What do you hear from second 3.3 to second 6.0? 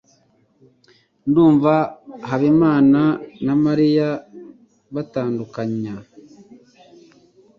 na Mariya batandukanye.